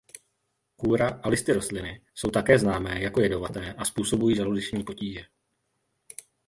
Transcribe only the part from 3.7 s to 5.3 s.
a způsobují žaludeční potíže.